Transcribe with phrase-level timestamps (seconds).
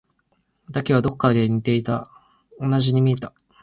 [0.71, 2.09] だけど、どこか似ていた。
[2.59, 3.35] 同じに見えた。